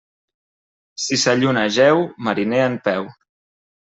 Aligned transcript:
Si 1.03 1.17
sa 1.23 1.35
lluna 1.41 1.65
jeu, 1.75 1.99
mariner 2.29 2.63
en 2.71 2.75
peu. 2.87 3.03